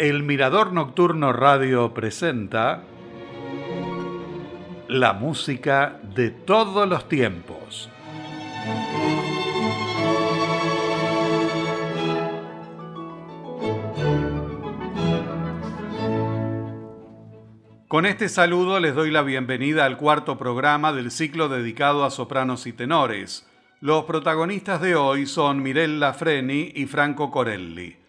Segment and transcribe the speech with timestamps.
[0.00, 2.84] El Mirador Nocturno Radio presenta
[4.88, 7.90] la música de todos los tiempos.
[17.86, 22.66] Con este saludo les doy la bienvenida al cuarto programa del ciclo dedicado a sopranos
[22.66, 23.46] y tenores.
[23.82, 27.99] Los protagonistas de hoy son Mirella Freni y Franco Corelli.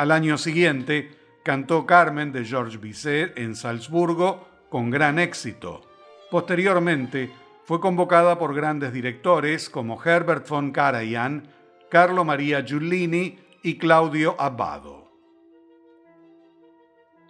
[0.01, 1.11] Al año siguiente,
[1.43, 5.83] cantó Carmen de Georges Bizet en Salzburgo con gran éxito.
[6.31, 7.31] Posteriormente,
[7.65, 11.49] fue convocada por grandes directores como Herbert von Karajan,
[11.91, 15.13] Carlo Maria Giullini y Claudio Abbado.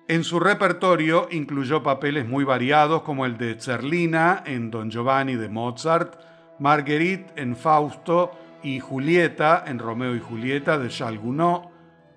[0.07, 5.49] En su repertorio incluyó papeles muy variados como el de Zerlina en Don Giovanni de
[5.49, 6.15] Mozart,
[6.61, 8.31] Marguerite en Fausto
[8.63, 11.70] y Julieta en Romeo y Julieta de Charles Gounod,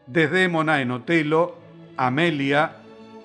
[0.06, 1.58] Desdémona en Otelo,
[1.98, 2.78] Amelia,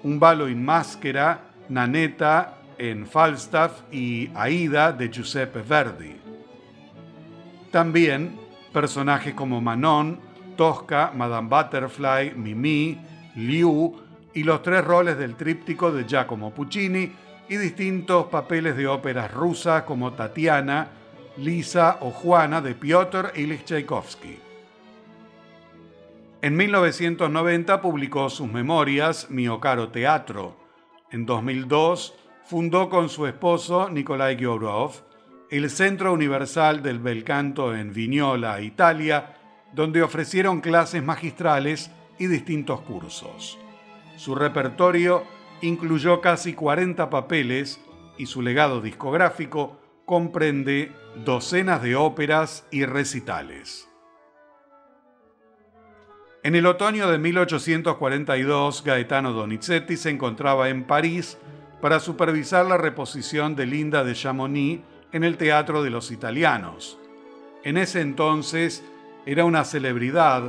[0.05, 6.16] Un balo in máscara, Naneta en Falstaff y Aida de Giuseppe Verdi.
[7.72, 8.39] También
[8.72, 10.21] personajes como Manon,
[10.56, 12.97] Tosca, Madame Butterfly, Mimi,
[13.34, 13.97] Liu
[14.33, 17.12] y los tres roles del tríptico de Giacomo Puccini
[17.49, 20.89] y distintos papeles de óperas rusas como Tatiana,
[21.39, 24.47] Lisa o Juana de Piotr Ilyich Tchaikovsky.
[26.41, 30.56] En 1990 publicó sus memorias Mio caro teatro.
[31.10, 35.09] En 2002 fundó con su esposo Nikolai Gyorov
[35.50, 39.34] el Centro Universal del Bel Canto en Vignola, Italia,
[39.72, 43.59] donde ofrecieron clases magistrales y distintos cursos.
[44.16, 45.25] Su repertorio
[45.62, 47.81] incluyó casi 40 papeles
[48.19, 50.93] y su legado discográfico comprende
[51.25, 53.88] docenas de óperas y recitales.
[56.44, 61.37] En el otoño de 1842, Gaetano Donizetti se encontraba en París
[61.81, 66.97] para supervisar la reposición de Linda de Chamonix en el Teatro de los Italianos.
[67.65, 68.84] En ese entonces
[69.27, 70.45] era una celebridad,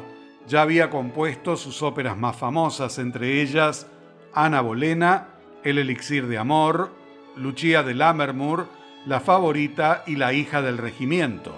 [0.47, 3.87] ya había compuesto sus óperas más famosas, entre ellas
[4.31, 5.29] Ana Bolena,
[5.63, 6.91] El Elixir de Amor,
[7.35, 8.67] Lucia de Lammermoor,
[9.07, 11.55] La Favorita y La Hija del Regimiento.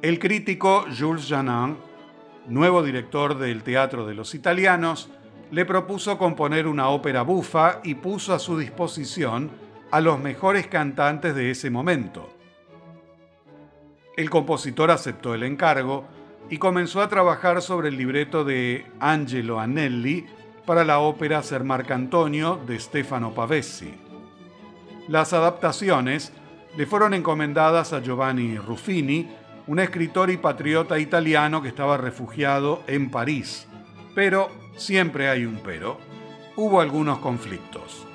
[0.00, 1.76] El crítico Jules Janin
[2.46, 5.10] nuevo director del Teatro de los Italianos,
[5.50, 9.50] le propuso componer una ópera bufa y puso a su disposición
[9.90, 12.30] a los mejores cantantes de ese momento.
[14.16, 16.06] El compositor aceptó el encargo
[16.50, 20.26] y comenzó a trabajar sobre el libreto de Angelo Anelli
[20.66, 23.94] para la ópera Ser Marcantonio de Stefano Pavesi.
[25.08, 26.32] Las adaptaciones
[26.76, 29.28] le fueron encomendadas a Giovanni Ruffini,
[29.66, 33.68] un escritor y patriota italiano que estaba refugiado en París.
[34.14, 35.98] Pero, siempre hay un pero,
[36.56, 38.06] hubo algunos conflictos.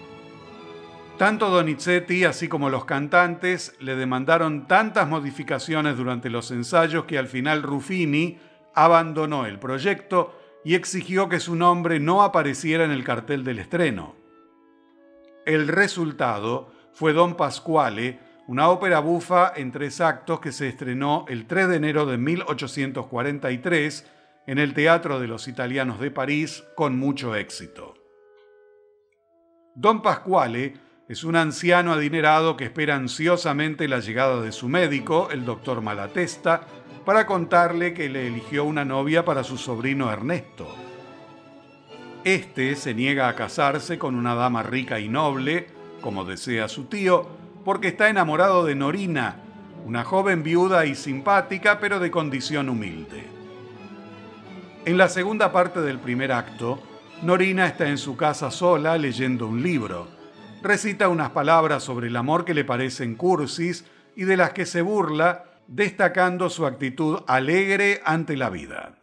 [1.17, 7.27] Tanto Donizetti así como los cantantes le demandaron tantas modificaciones durante los ensayos que al
[7.27, 8.37] final Ruffini
[8.75, 14.15] abandonó el proyecto y exigió que su nombre no apareciera en el cartel del estreno.
[15.47, 21.45] El resultado fue Don Pasquale, una ópera bufa en tres actos que se estrenó el
[21.45, 24.05] 3 de enero de 1843
[24.47, 27.95] en el Teatro de los Italianos de París con mucho éxito.
[29.75, 30.75] Don Pasquale
[31.09, 36.61] es un anciano adinerado que espera ansiosamente la llegada de su médico, el doctor Malatesta,
[37.05, 40.67] para contarle que le eligió una novia para su sobrino Ernesto.
[42.23, 45.67] Este se niega a casarse con una dama rica y noble,
[46.01, 47.27] como desea su tío,
[47.67, 49.41] porque está enamorado de Norina,
[49.85, 53.25] una joven viuda y simpática, pero de condición humilde.
[54.85, 56.81] En la segunda parte del primer acto,
[57.23, 60.07] Norina está en su casa sola leyendo un libro.
[60.61, 63.83] Recita unas palabras sobre el amor que le parecen cursis
[64.15, 68.93] y de las que se burla destacando su actitud alegre ante la vida.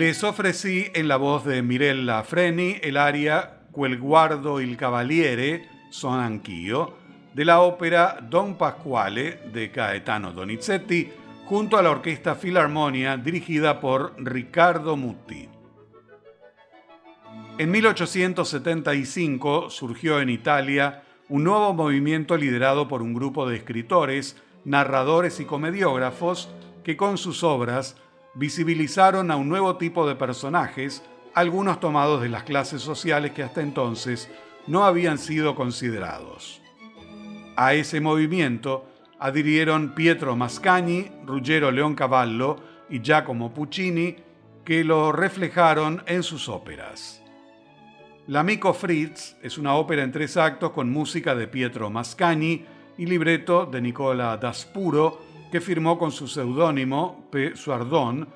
[0.00, 6.18] Les ofrecí en la voz de Mirella Freni el aria Quel guardo il cavaliere, son
[6.18, 6.96] anch'io,
[7.34, 11.06] de la ópera Don Pasquale de Caetano Donizetti,
[11.44, 15.46] junto a la Orquesta Filarmonia dirigida por Riccardo Mutti.
[17.58, 25.40] En 1875 surgió en Italia un nuevo movimiento liderado por un grupo de escritores, narradores
[25.40, 26.48] y comediógrafos
[26.84, 27.98] que con sus obras
[28.34, 31.02] visibilizaron a un nuevo tipo de personajes,
[31.34, 34.30] algunos tomados de las clases sociales que hasta entonces
[34.66, 36.60] no habían sido considerados.
[37.56, 38.86] A ese movimiento
[39.18, 42.56] adhirieron Pietro Mascagni, Ruggero Leoncavallo
[42.88, 44.16] y Giacomo Puccini,
[44.64, 47.22] que lo reflejaron en sus óperas.
[48.26, 52.64] L'Amico Fritz es una ópera en tres actos con música de Pietro Mascagni
[52.96, 55.20] y libreto de Nicola Daspuro,
[55.50, 57.56] que firmó con su seudónimo P.
[57.56, 58.28] Suardón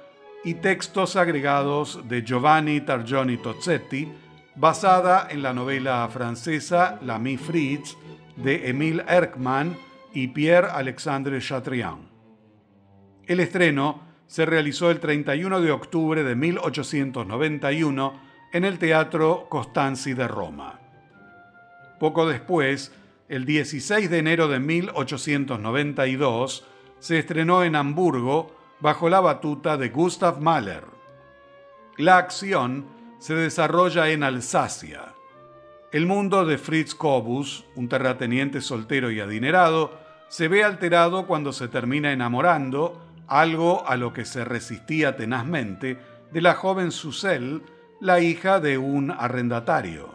[0.44, 4.10] y textos agregados de Giovanni Targioni Tozzetti,
[4.56, 7.96] basada en la novela francesa L'Ami Fritz
[8.36, 9.76] de Émile Erckmann
[10.12, 12.08] y Pierre-Alexandre Chatrian.
[13.26, 18.20] El estreno se realizó el 31 de octubre de 1891
[18.52, 20.80] en el Teatro Costanzi de Roma.
[21.98, 22.92] Poco después,
[23.28, 26.66] el 16 de enero de 1892,
[27.04, 30.84] se estrenó en Hamburgo bajo la batuta de Gustav Mahler.
[31.98, 32.86] La acción
[33.18, 35.12] se desarrolla en Alsacia.
[35.92, 39.92] El mundo de Fritz Kobus, un terrateniente soltero y adinerado,
[40.28, 45.98] se ve alterado cuando se termina enamorando, algo a lo que se resistía tenazmente,
[46.32, 47.64] de la joven Susel,
[48.00, 50.14] la hija de un arrendatario.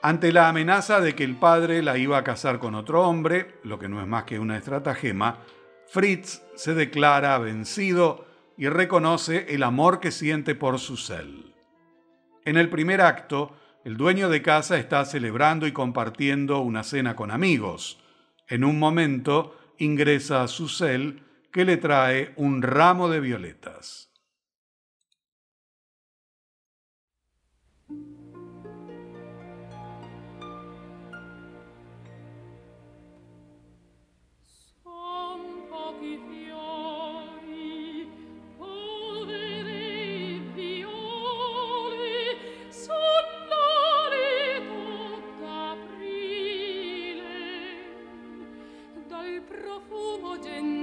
[0.00, 3.78] Ante la amenaza de que el padre la iba a casar con otro hombre, lo
[3.78, 5.40] que no es más que una estratagema,
[5.90, 8.26] Fritz se declara vencido
[8.58, 11.54] y reconoce el amor que siente por su cel.
[12.44, 17.30] En el primer acto, el dueño de casa está celebrando y compartiendo una cena con
[17.30, 18.02] amigos.
[18.48, 24.07] En un momento ingresa a su cel que le trae un ramo de violetas.
[50.44, 50.77] golden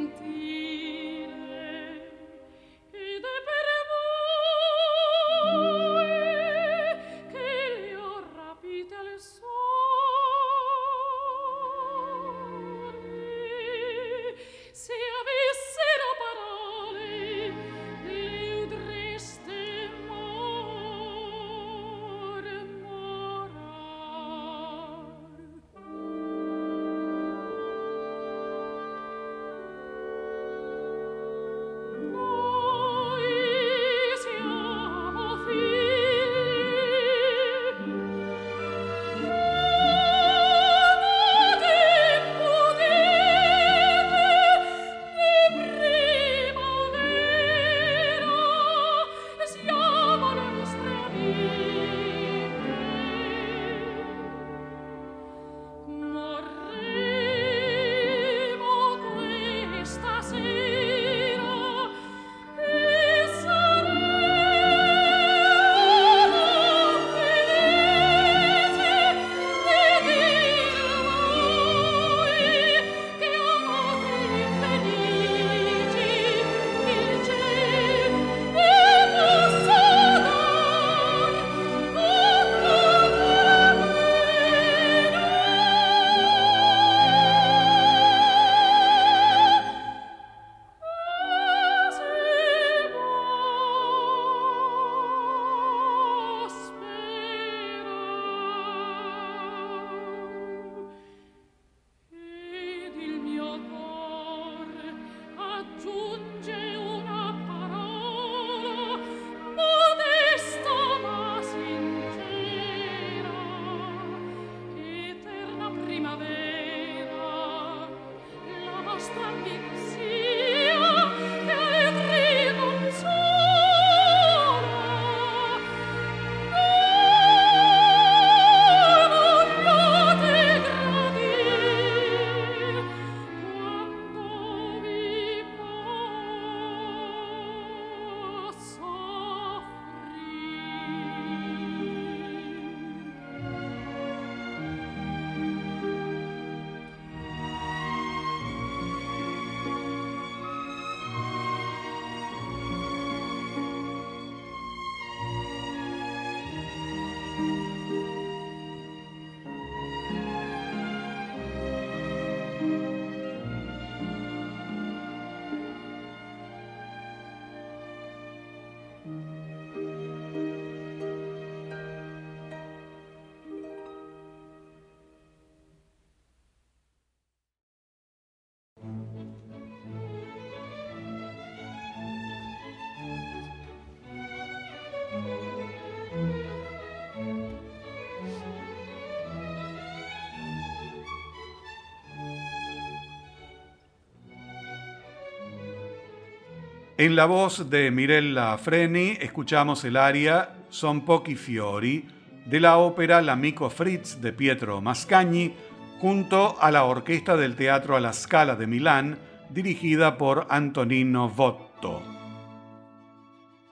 [196.98, 202.08] En la voz de Mirella Freni escuchamos el aria Son pochi fiori
[202.46, 205.54] de la ópera L'Amico Fritz de Pietro Mascagni
[206.00, 209.18] junto a la orquesta del Teatro a la Scala de Milán
[209.50, 212.02] dirigida por Antonino Votto.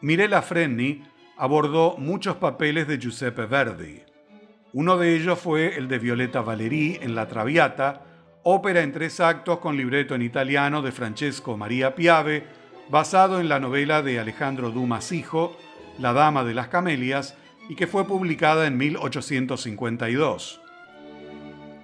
[0.02, 1.02] Mirella Freni
[1.38, 4.02] abordó muchos papeles de Giuseppe Verdi.
[4.74, 8.02] Uno de ellos fue el de Violetta Valéry en La Traviata,
[8.44, 13.60] ópera en tres actos con libreto en italiano de Francesco Maria Piave, basado en la
[13.60, 15.58] novela de Alejandro Dumas Hijo,
[16.00, 17.36] La Dama de las Camelias,
[17.70, 20.62] y que fue publicada en 1852.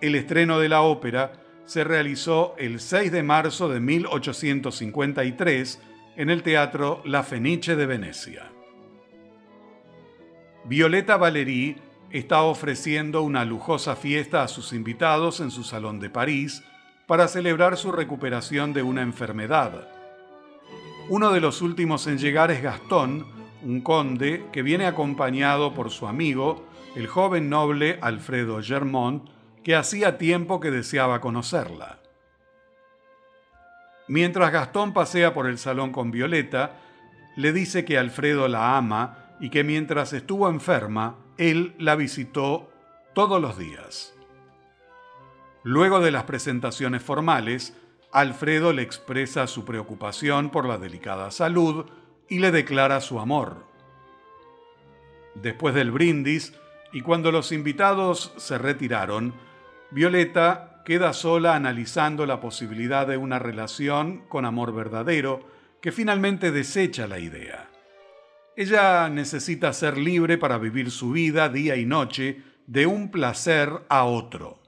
[0.02, 1.34] El estreno de la ópera
[1.66, 5.82] se realizó el 6 de marzo de 1853
[6.18, 8.52] en el Teatro La Fenice de Venecia.
[10.66, 11.78] Violeta Valéry
[12.12, 16.64] está ofreciendo una lujosa fiesta a sus invitados en su salón de París
[17.08, 19.99] para celebrar su recuperación de una enfermedad
[21.10, 23.26] uno de los últimos en llegar es Gastón,
[23.64, 29.28] un conde que viene acompañado por su amigo, el joven noble Alfredo Germont,
[29.64, 32.00] que hacía tiempo que deseaba conocerla.
[34.08, 36.78] Mientras Gastón pasea por el salón con Violeta,
[37.36, 42.72] le dice que Alfredo la ama y que mientras estuvo enferma, él la visitó
[43.16, 44.14] todos los días.
[45.64, 47.76] Luego de las presentaciones formales,
[48.12, 51.86] Alfredo le expresa su preocupación por la delicada salud
[52.28, 53.66] y le declara su amor.
[55.36, 56.54] Después del brindis,
[56.92, 59.34] y cuando los invitados se retiraron,
[59.92, 65.42] Violeta queda sola analizando la posibilidad de una relación con amor verdadero,
[65.82, 67.70] que finalmente desecha la idea.
[68.56, 74.04] Ella necesita ser libre para vivir su vida día y noche de un placer a
[74.04, 74.60] otro.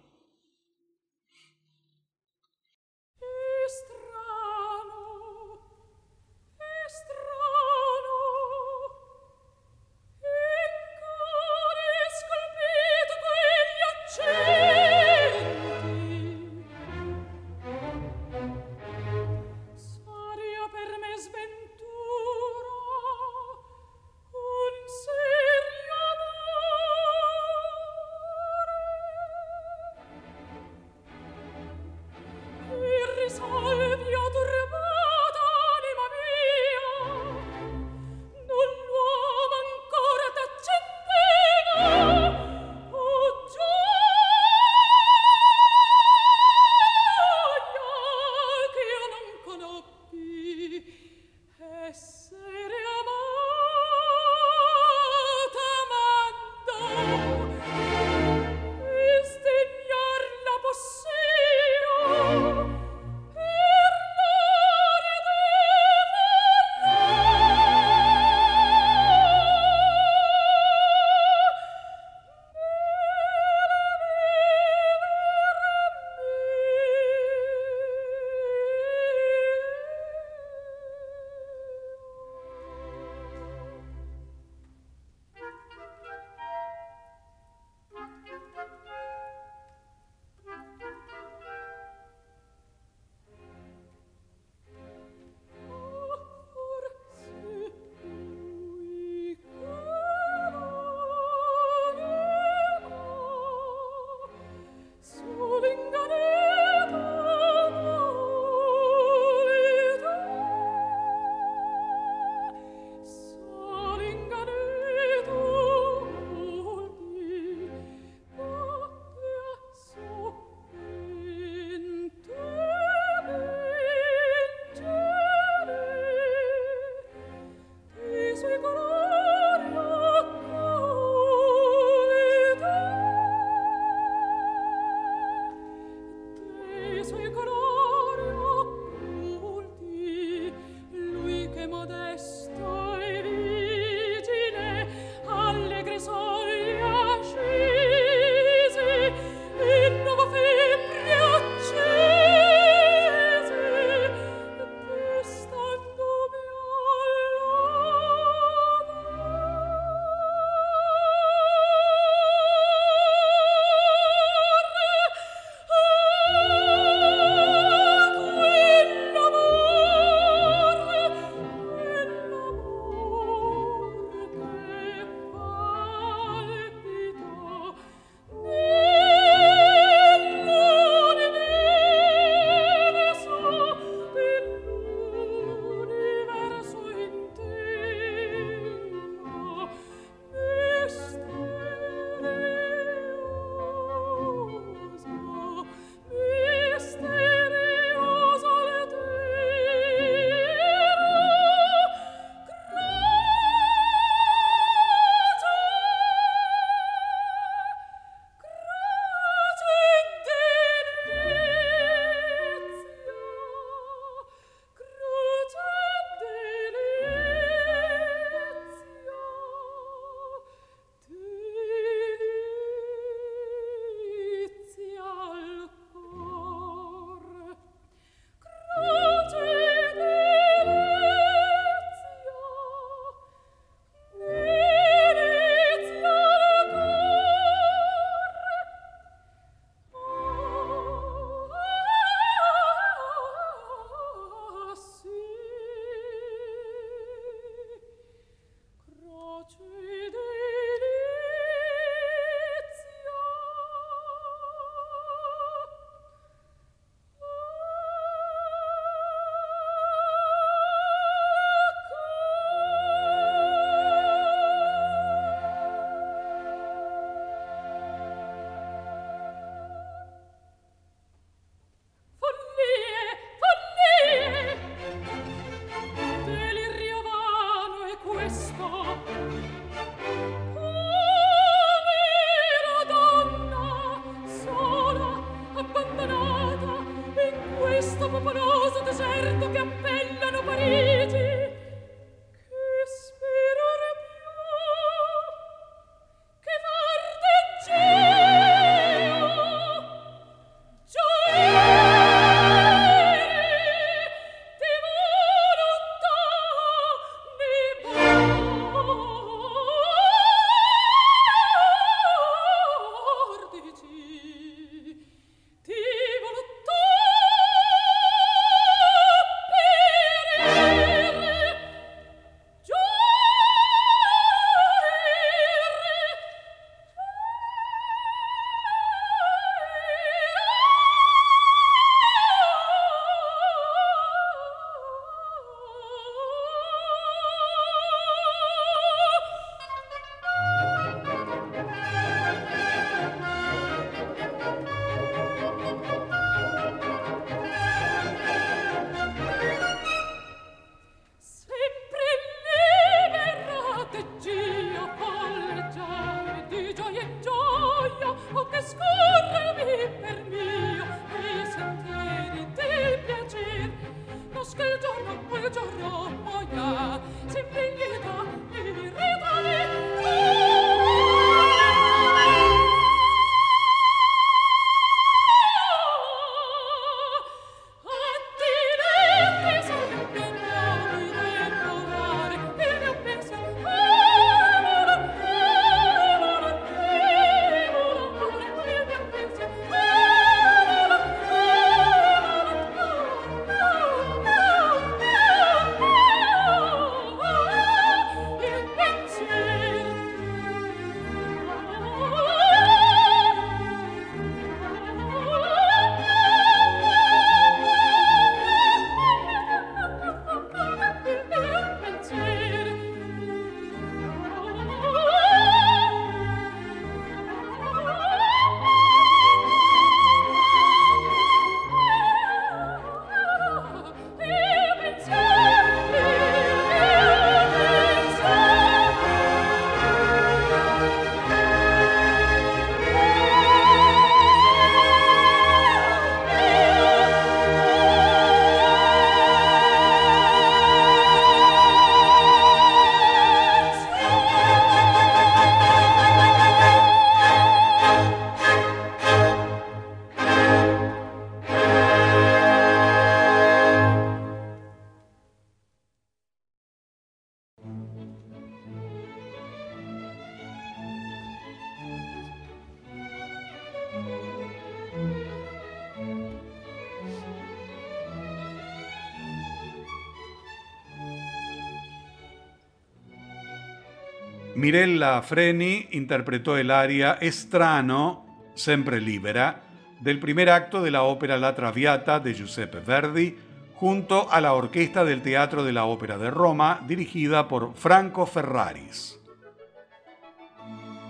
[474.61, 479.63] Mirella Freni interpretó el aria Estrano, sempre libera,
[480.01, 483.35] del primer acto de la ópera La Traviata de Giuseppe Verdi,
[483.73, 489.19] junto a la orquesta del Teatro de la Ópera de Roma, dirigida por Franco Ferraris.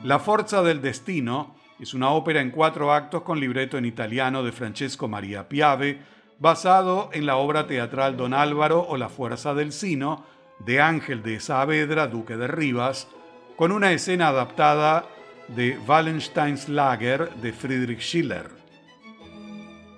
[0.05, 4.53] La Forza del Destino es una ópera en cuatro actos con libreto en italiano de
[4.53, 5.99] Francesco Maria Piave,
[6.39, 10.23] basado en la obra teatral Don Álvaro o La Fuerza del Sino
[10.59, 13.09] de Ángel de Saavedra, duque de Rivas,
[13.61, 15.05] con una escena adaptada
[15.47, 18.49] de Wallensteins Lager de Friedrich Schiller.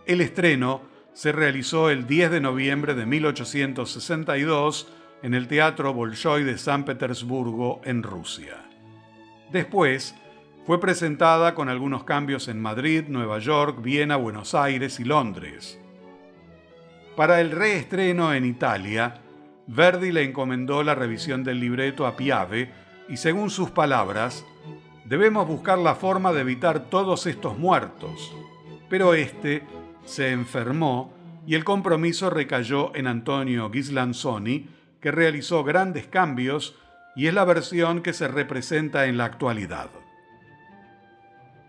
[0.06, 0.82] El estreno
[1.14, 4.90] se realizó el 10 de noviembre de 1862
[5.22, 8.66] en el Teatro Bolshoi de San Petersburgo, en Rusia.
[9.54, 10.14] Después,
[10.66, 15.80] fue presentada con algunos cambios en Madrid, Nueva York, Viena, Buenos Aires y Londres.
[17.16, 19.22] Para el reestreno en Italia,
[19.68, 24.46] Verdi le encomendó la revisión del libreto a Piave, y según sus palabras,
[25.06, 28.34] debemos buscar la forma de evitar todos estos muertos.
[28.90, 29.64] Pero este
[30.06, 31.14] se enfermó
[31.46, 34.70] y el compromiso recayó en Antonio Ghislanzoni,
[35.02, 36.76] que realizó grandes cambios
[37.16, 39.90] y es la versión que se representa en la actualidad.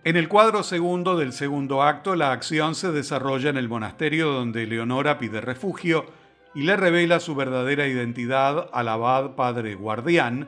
[0.04, 4.66] En el cuadro segundo del segundo acto, la acción se desarrolla en el monasterio donde
[4.66, 6.06] Leonora pide refugio
[6.54, 10.46] y le revela su verdadera identidad al abad padre guardián,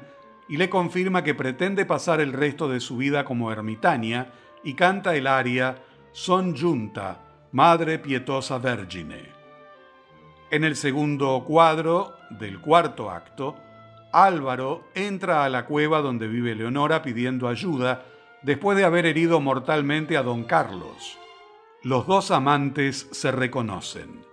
[0.48, 4.32] y le confirma que pretende pasar el resto de su vida como ermitaña
[4.62, 5.82] y canta el aria
[6.12, 7.20] Son Junta,
[7.52, 9.34] Madre Pietosa Vergine.
[10.50, 13.56] En el segundo cuadro del cuarto acto,
[14.12, 18.04] Álvaro entra a la cueva donde vive Leonora pidiendo ayuda
[18.42, 21.18] después de haber herido mortalmente a don Carlos.
[21.82, 24.24] Los dos amantes se reconocen.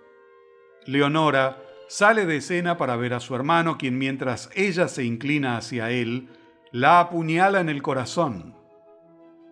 [0.85, 1.62] Leonora
[1.93, 6.27] sale de escena para ver a su hermano, quien mientras ella se inclina hacia él,
[6.71, 8.55] la apuñala en el corazón.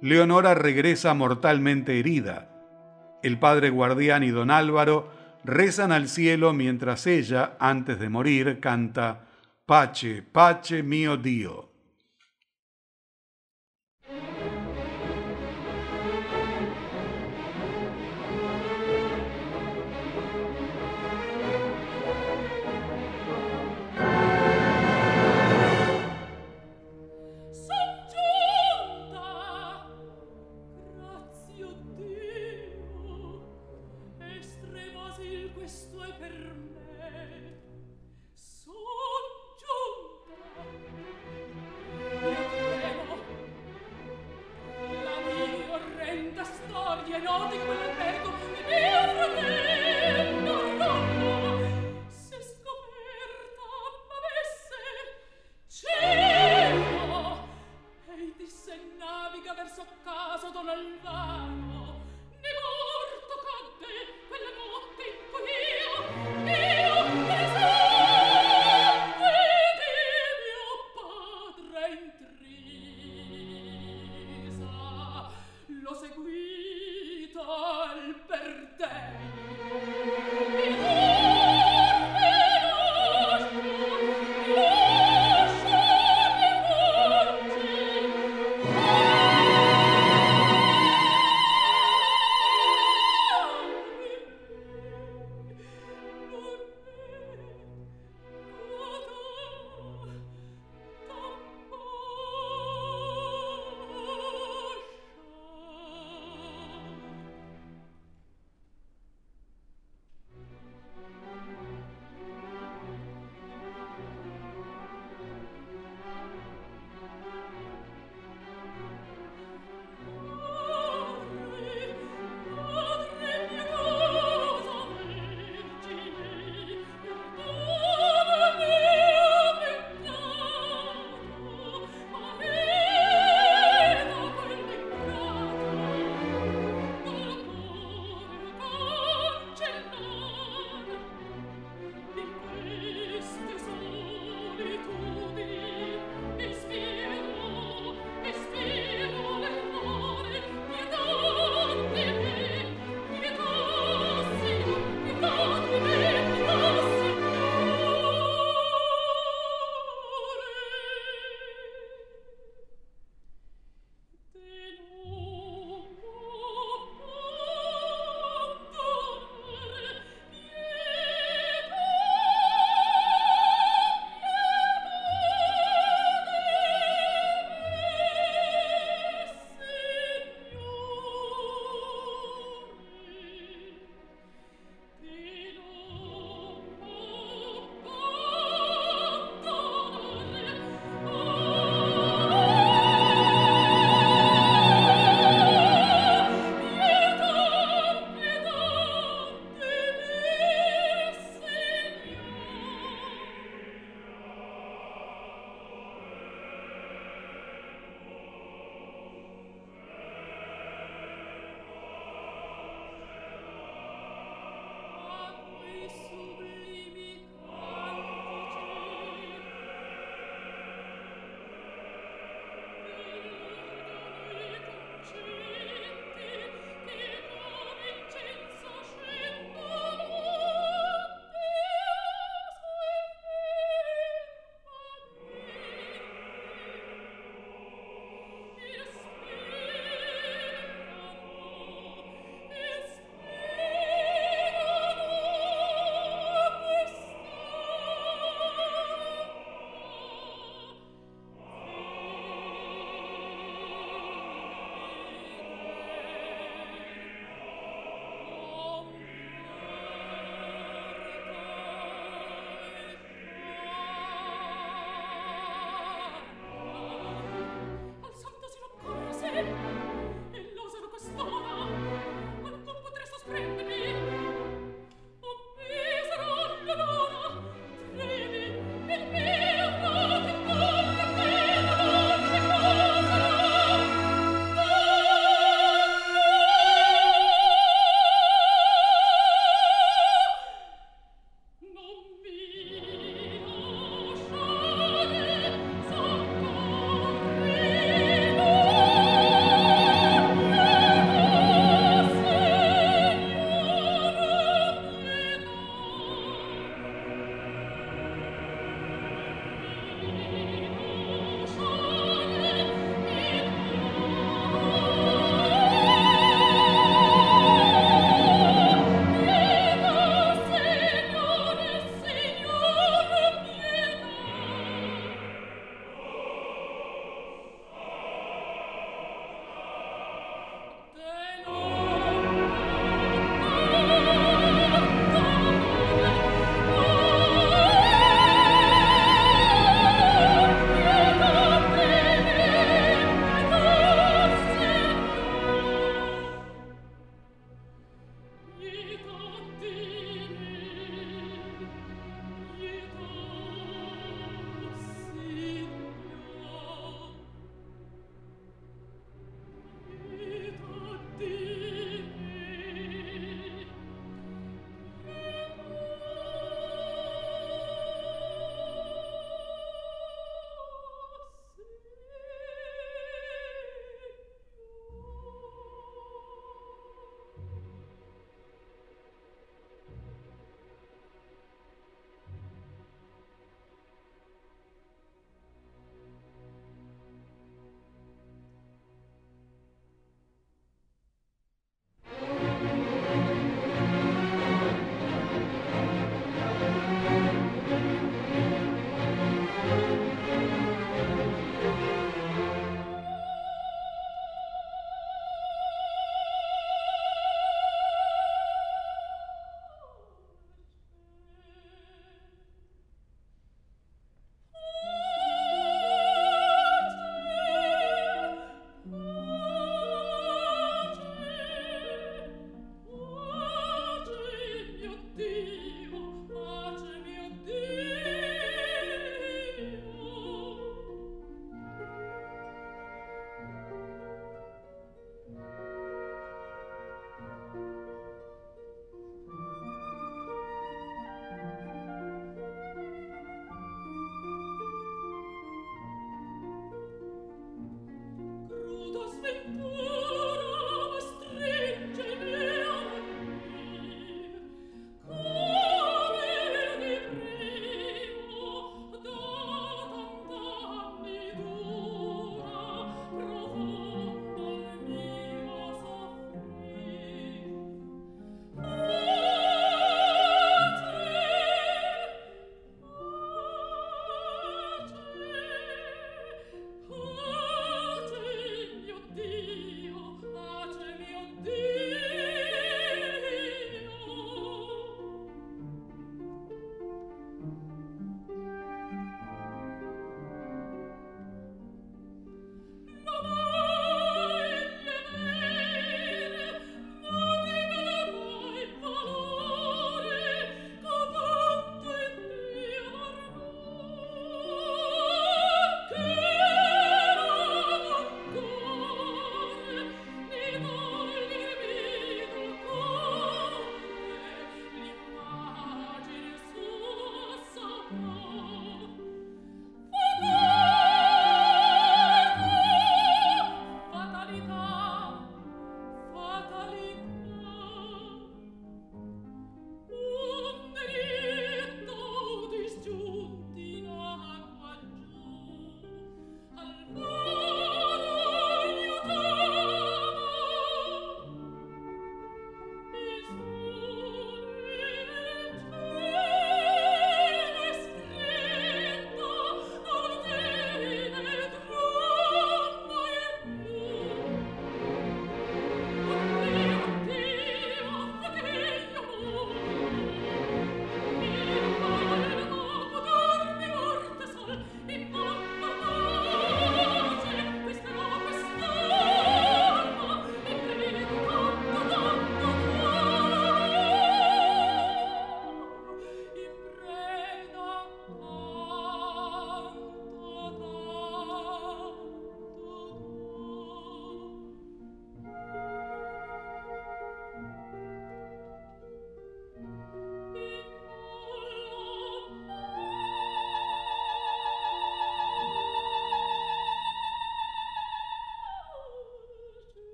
[0.00, 2.50] Leonora regresa mortalmente herida.
[3.22, 5.12] El padre guardián y don Álvaro
[5.44, 9.28] rezan al cielo mientras ella, antes de morir, canta
[9.64, 11.63] Pace, pace mio Dio.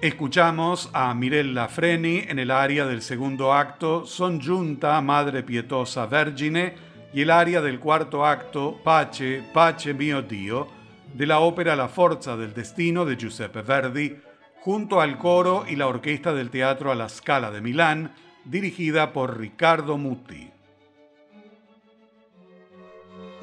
[0.00, 6.76] Escuchamos a Mirella Freni en el aria del segundo acto Son Giunta Madre Pietosa Vergine
[7.12, 10.68] y el aria del cuarto acto Pace, Pace mio Dio
[11.12, 14.16] de la ópera La Forza del Destino de Giuseppe Verdi
[14.60, 19.36] junto al coro y la orquesta del Teatro a la Scala de Milán dirigida por
[19.36, 20.48] Riccardo Muti.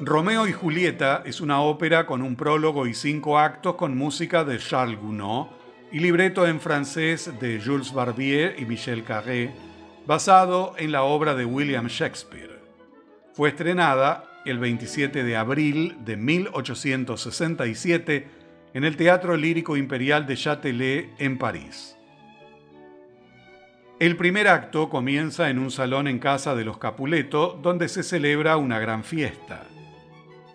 [0.00, 4.58] Romeo y Julieta es una ópera con un prólogo y cinco actos con música de
[4.58, 5.48] Charles Gounod
[5.92, 9.52] y libreto en francés de Jules Barbier y Michel Carré,
[10.06, 12.60] basado en la obra de William Shakespeare.
[13.32, 18.28] Fue estrenada el 27 de abril de 1867
[18.74, 21.96] en el Teatro Lírico Imperial de Châtelet en París.
[23.98, 28.58] El primer acto comienza en un salón en casa de los Capuleto, donde se celebra
[28.58, 29.64] una gran fiesta.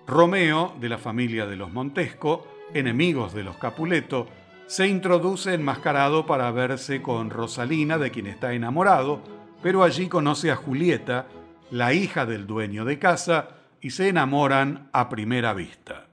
[0.06, 4.28] Romeo, de la familia de los Montesco, enemigos de los Capuleto,
[4.72, 9.22] se introduce enmascarado para verse con Rosalina, de quien está enamorado,
[9.61, 11.28] pero allí conoce a Julieta,
[11.72, 13.49] la hija del dueño de casa,
[13.82, 16.07] y se enamoran a primera vista.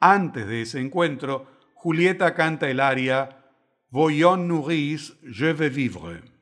[0.00, 3.44] Antes de ese encuentro, Julieta canta el aria
[3.90, 6.33] Voyons nourris, je vais vivre.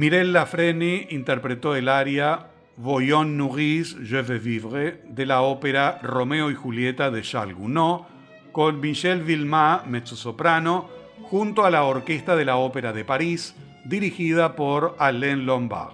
[0.00, 2.46] Mireille Lafreni interpretó el aria
[2.78, 8.06] Voyons nourris, je vais vivre de la ópera Romeo y Julieta de Charles Gounod
[8.50, 10.88] con Michel Villemot, mezzosoprano,
[11.24, 15.92] junto a la Orquesta de la Ópera de París, dirigida por Alain Lombard.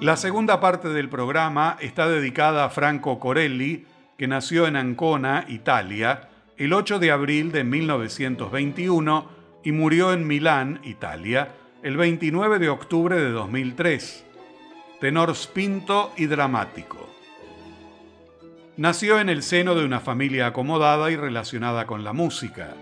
[0.00, 3.86] La segunda parte del programa está dedicada a Franco Corelli,
[4.18, 9.28] que nació en Ancona, Italia, el 8 de abril de 1921
[9.62, 14.26] y murió en Milán, Italia, el 29 de octubre de 2003.
[15.00, 17.08] Tenor spinto y dramático.
[18.76, 22.74] Nació en el seno de una familia acomodada y relacionada con la música.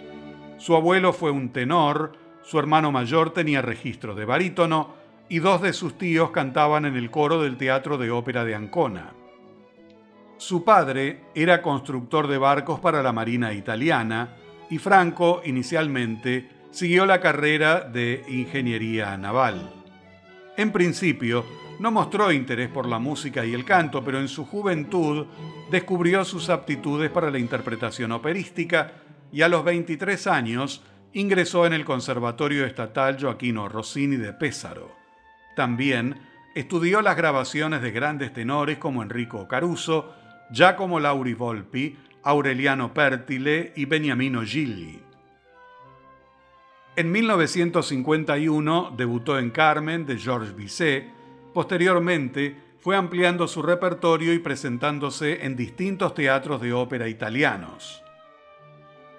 [0.58, 4.94] Su abuelo fue un tenor, su hermano mayor tenía registro de barítono
[5.28, 9.12] y dos de sus tíos cantaban en el coro del Teatro de Ópera de Ancona.
[10.38, 14.30] Su padre era constructor de barcos para la Marina italiana
[14.70, 19.72] y Franco inicialmente siguió la carrera de ingeniería naval.
[20.56, 21.44] En principio,
[21.78, 25.26] no mostró interés por la música y el canto, pero en su juventud
[25.70, 28.92] descubrió sus aptitudes para la interpretación operística
[29.32, 34.96] y a los 23 años ingresó en el Conservatorio Estatal Joaquino Rossini de Pésaro.
[35.54, 36.20] También
[36.54, 40.12] estudió las grabaciones de grandes tenores como Enrico Caruso,
[40.50, 45.07] Giacomo Lauri Volpi, Aureliano Pertile y Beniamino Gilli.
[46.98, 51.04] En 1951 debutó en Carmen de Georges Bizet,
[51.54, 58.02] Posteriormente, fue ampliando su repertorio y presentándose en distintos teatros de ópera italianos.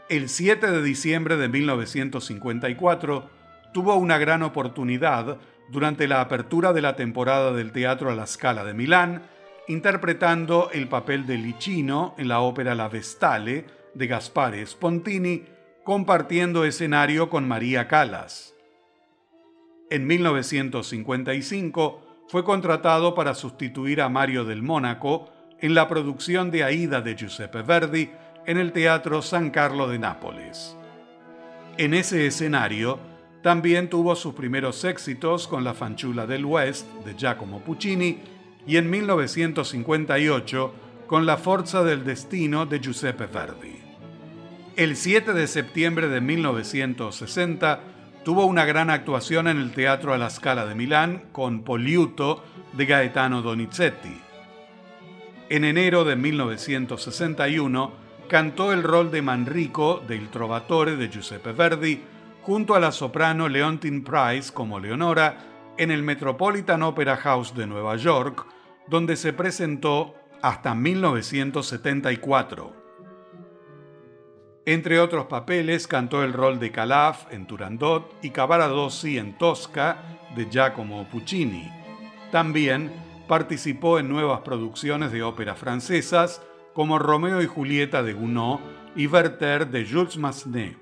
[0.09, 3.29] El 7 de diciembre de 1954
[3.73, 5.37] tuvo una gran oportunidad
[5.69, 9.23] durante la apertura de la temporada del Teatro a la Scala de Milán,
[9.69, 13.63] interpretando el papel de Licino en la ópera La Vestale
[13.93, 18.53] de Gaspare Spontini, compartiendo escenario con María Callas.
[19.89, 27.01] En 1955 fue contratado para sustituir a Mario del Mónaco en la producción de Aida
[27.01, 28.09] de Giuseppe Verdi
[28.45, 30.77] en el Teatro San Carlo de Nápoles.
[31.77, 32.99] En ese escenario
[33.41, 38.19] también tuvo sus primeros éxitos con La Fanciulla del West de Giacomo Puccini
[38.67, 40.73] y en 1958
[41.07, 43.78] con La Forza del Destino de Giuseppe Verdi.
[44.79, 47.81] El 7 de septiembre de 1960
[48.23, 52.85] tuvo una gran actuación en el Teatro a la Scala de Milán con Poliuto de
[52.85, 54.21] Gaetano Donizetti.
[55.49, 57.91] En enero de 1961
[58.29, 62.01] cantó el rol de Manrico del Trovatore de Giuseppe Verdi
[62.41, 67.97] junto a la soprano Leontine Price como Leonora en el Metropolitan Opera House de Nueva
[67.97, 68.45] York,
[68.87, 72.78] donde se presentó hasta 1974.
[74.69, 79.97] Entre otros papeles, cantó el rol de Calaf en Turandot y Cavaradossi en Tosca
[80.35, 81.67] de Giacomo Puccini.
[82.31, 82.91] También
[83.27, 86.43] participó en nuevas producciones de óperas francesas
[86.75, 88.59] como Romeo y Julieta de Gounod
[88.95, 90.77] y Werther de Jules Massenet.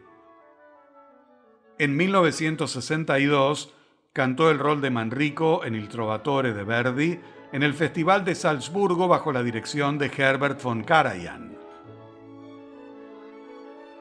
[1.80, 3.74] En 1962
[4.12, 7.22] cantó el rol de Manrico en Il Trovatore de Verdi
[7.54, 11.67] en el Festival de Salzburgo bajo la dirección de Herbert von Karajan.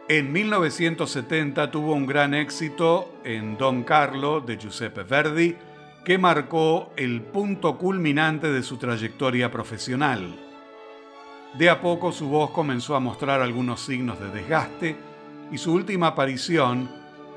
[0.08, 5.56] En 1970 tuvo un gran éxito en Don Carlo de Giuseppe Verdi,
[6.04, 10.32] que marcó el punto culminante de su trayectoria profesional.
[11.58, 14.96] De a poco su voz comenzó a mostrar algunos signos de desgaste
[15.50, 16.88] y su última aparición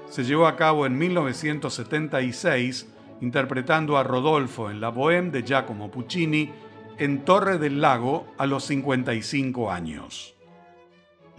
[0.07, 2.87] se llevó a cabo en 1976
[3.21, 6.51] interpretando a Rodolfo en La Bohème de Giacomo Puccini
[6.99, 10.38] en Torre del Lago a los 55 años.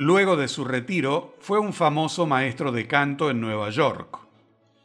[0.01, 4.17] Luego de su retiro, fue un famoso maestro de canto en Nueva York.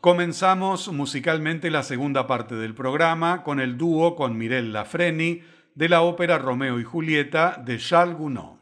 [0.01, 5.41] Comenzamos musicalmente la segunda parte del programa con el dúo con Mireille Lafreni
[5.73, 8.54] de la ópera Romeo y Julieta de Charles Gounod.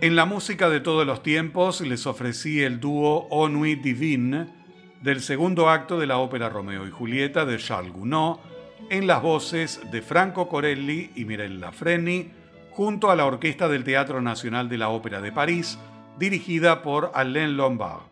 [0.00, 4.46] En la música de todos los tiempos les ofrecí el dúo O Nuit Divine
[5.02, 8.38] del segundo acto de la ópera Romeo y Julieta de Charles Gounod
[8.90, 12.30] en las voces de Franco Corelli y Mirella Freni
[12.70, 15.76] junto a la Orquesta del Teatro Nacional de la Ópera de París
[16.16, 18.02] dirigida por Alain Lombard.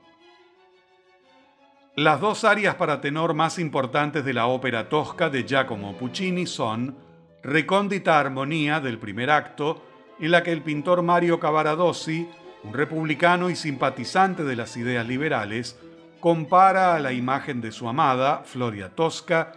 [1.94, 6.96] Las dos áreas para tenor más importantes de la ópera tosca de Giacomo Puccini son
[7.44, 9.82] Recóndita Armonía del primer acto
[10.18, 12.28] en la que el pintor Mario Cavaradossi,
[12.64, 15.78] un republicano y simpatizante de las ideas liberales,
[16.20, 19.52] compara a la imagen de su amada, Floria Tosca,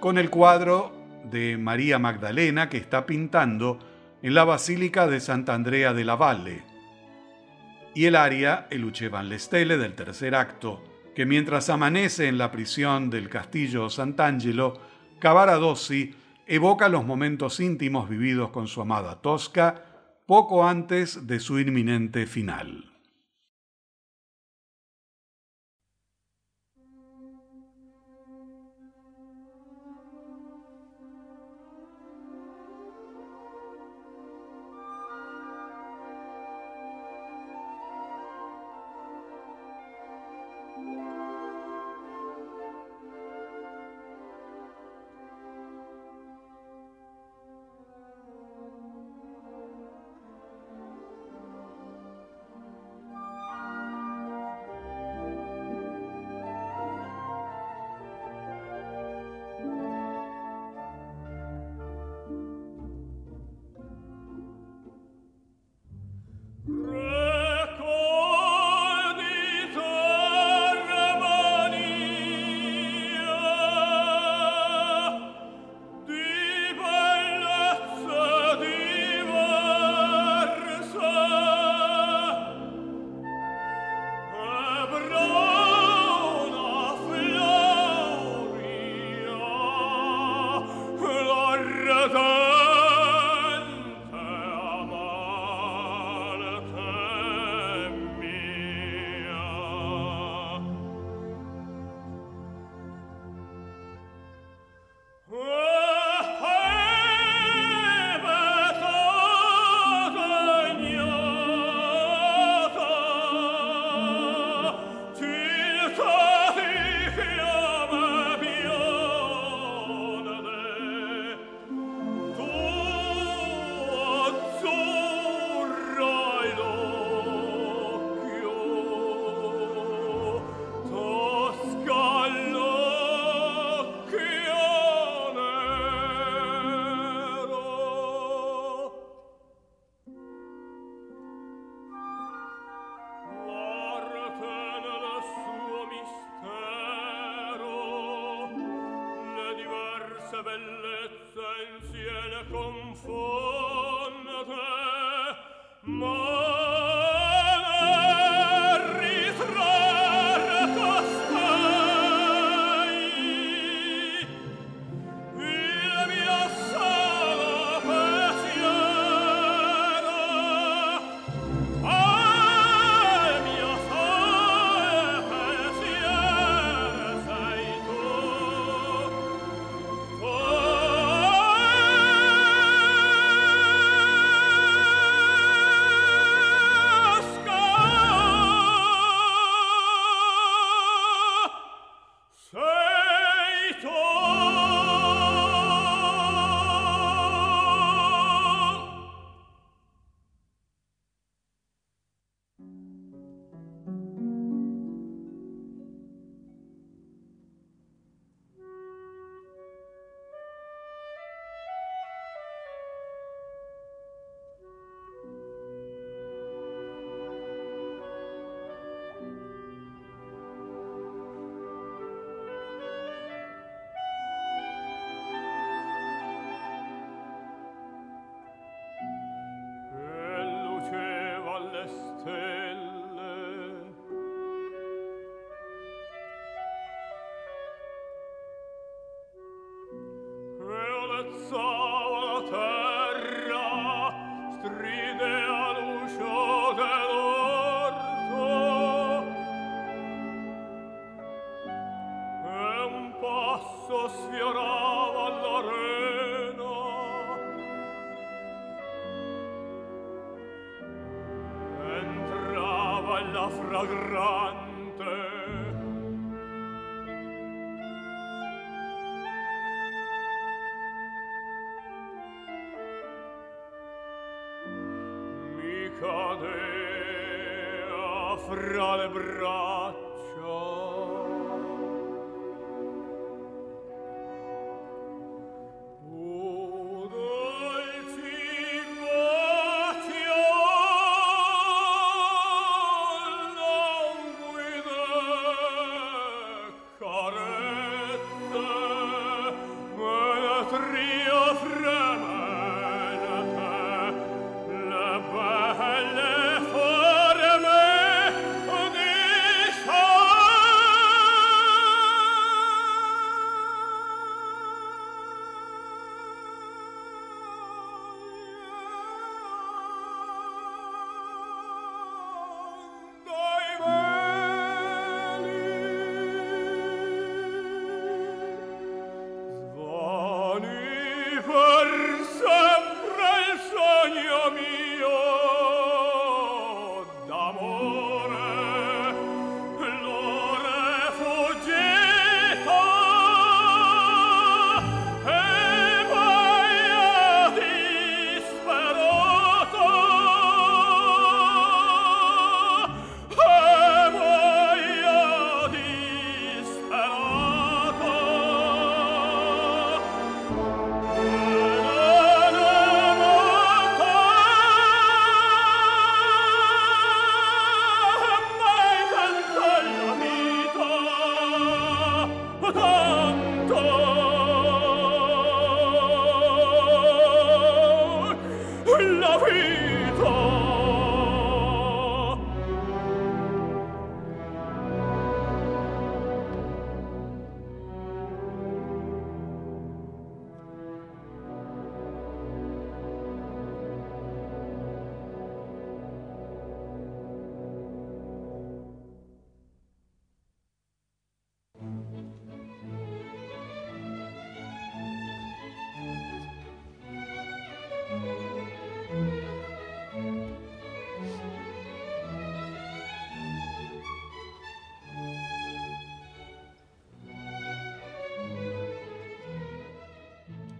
[0.00, 0.92] con el cuadro
[1.30, 3.78] de María Magdalena que está pintando
[4.22, 6.62] en la Basílica de Santa Andrea de la Valle.
[7.94, 10.82] Y el aria El van Lestele del tercer acto,
[11.14, 14.78] que mientras amanece en la prisión del castillo Sant'Angelo,
[15.18, 16.14] Cavaradossi
[16.46, 19.93] evoca los momentos íntimos vividos con su amada Tosca
[20.26, 22.93] poco antes de su inminente final.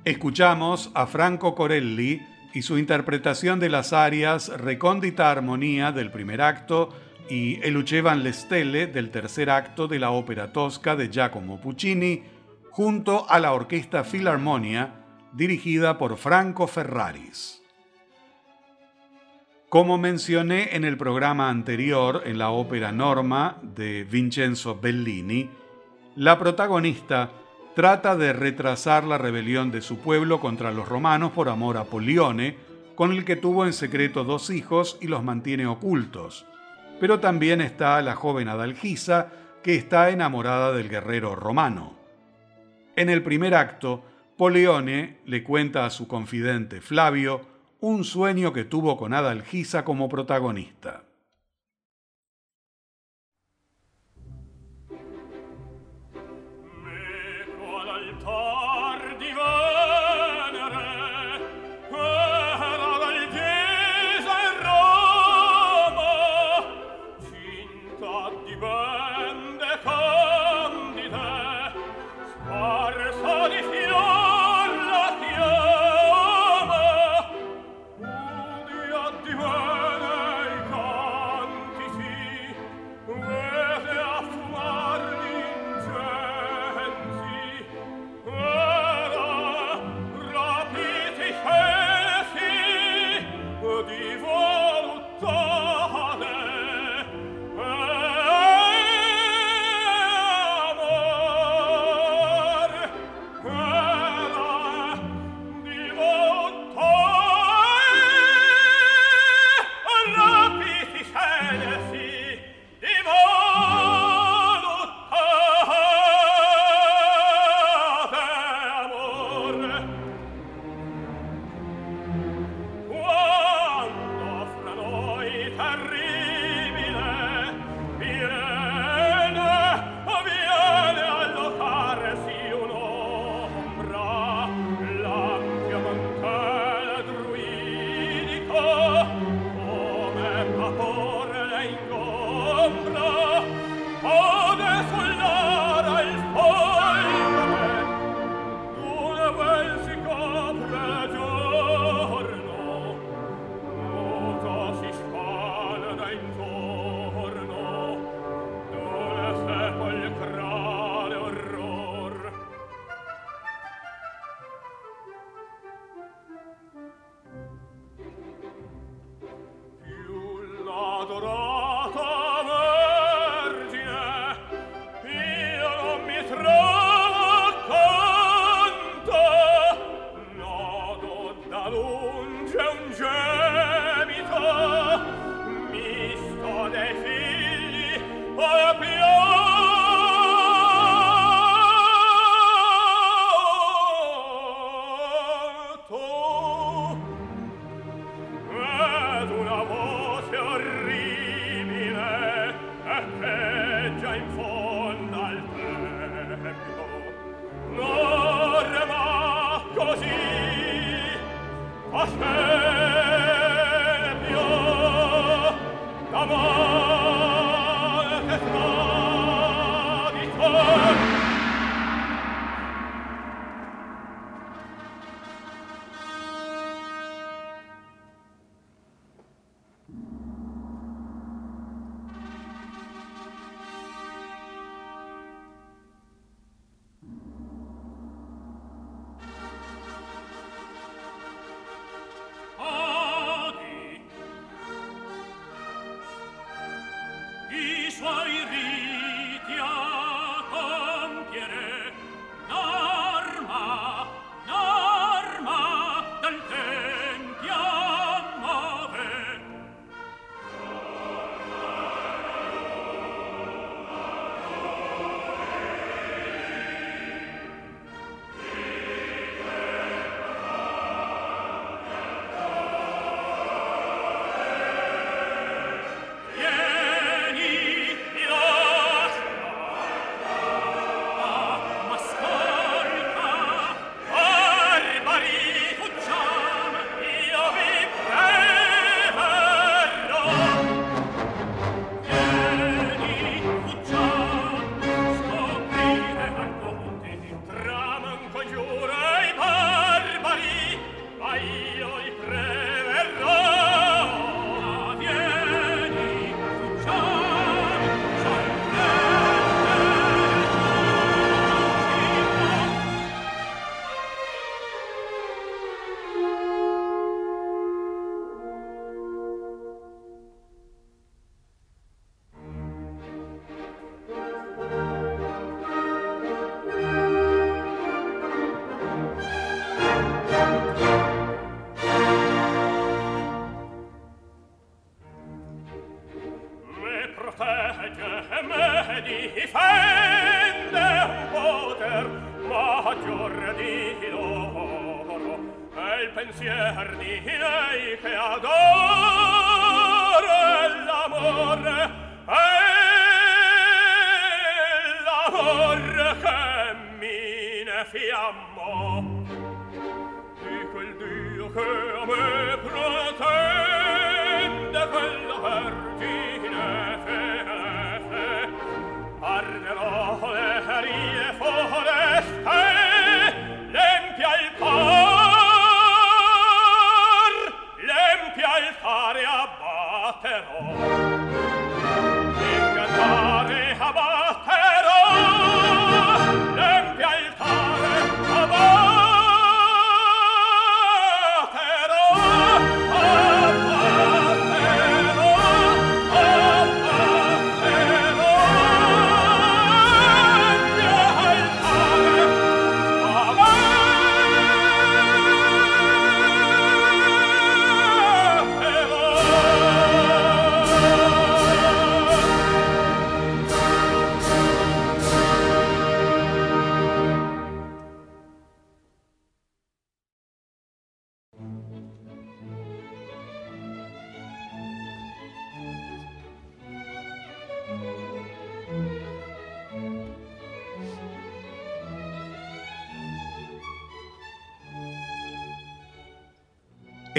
[0.04, 2.20] Escuchamos a Franco Corelli
[2.52, 6.90] y su interpretación de las arias Recóndita Armonía del primer acto
[7.30, 12.22] y El Uchevan le Stelle del tercer acto de la ópera tosca de Giacomo Puccini,
[12.70, 14.92] junto a la Orquesta Filarmonia
[15.32, 17.62] dirigida por Franco Ferraris.
[19.70, 25.48] Como mencioné en el programa anterior en la ópera Norma de Vincenzo Bellini,
[26.16, 27.30] la protagonista
[27.74, 32.56] trata de retrasar la rebelión de su pueblo contra los romanos por amor a Polione,
[32.94, 36.46] con el que tuvo en secreto dos hijos y los mantiene ocultos.
[37.00, 39.32] Pero también está la joven Adalgisa,
[39.62, 41.94] que está enamorada del guerrero romano.
[42.94, 44.04] En el primer acto,
[44.36, 47.40] Polione le cuenta a su confidente Flavio
[47.80, 51.03] un sueño que tuvo con Adalgisa como protagonista.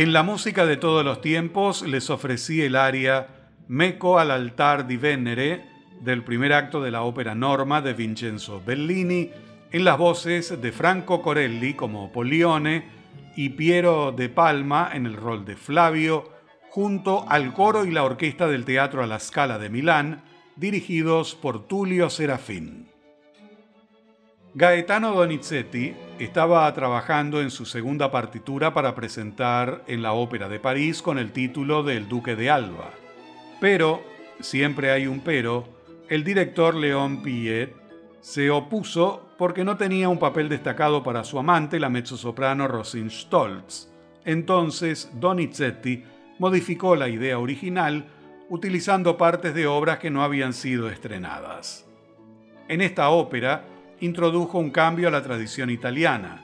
[0.06, 3.26] En la música de todos los tiempos les ofrecí el aria
[3.68, 5.66] Meco al altar di Venere
[6.00, 9.32] del primer acto de la ópera Norma de Vincenzo Bellini
[9.72, 12.88] en las voces de Franco Corelli como Polione
[13.36, 16.30] y Piero de Palma en el rol de Flavio,
[16.70, 20.22] junto al coro y la orquesta del Teatro a la Scala de Milán,
[20.56, 22.95] dirigidos por Tulio Serafín.
[24.58, 31.02] Gaetano Donizetti estaba trabajando en su segunda partitura para presentar en la Ópera de París
[31.02, 32.92] con el título de El Duque de Alba.
[33.60, 34.02] Pero,
[34.40, 35.68] siempre hay un pero,
[36.08, 37.76] el director León Piet
[38.22, 43.90] se opuso porque no tenía un papel destacado para su amante, la mezzosoprano Rosine Stoltz.
[44.24, 46.06] Entonces, Donizetti
[46.40, 48.06] modificó la idea original
[48.48, 51.86] utilizando partes de obras que no habían sido estrenadas.
[52.70, 56.44] En esta ópera introdujo un cambio a la tradición italiana.